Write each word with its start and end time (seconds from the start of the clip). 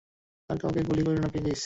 আর 0.49 0.57
কাউকে 0.57 0.81
গুলি 0.83 1.01
করিও 1.03 1.21
না, 1.21 1.29
প্লিজ। 1.33 1.59